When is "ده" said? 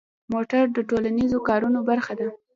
2.19-2.27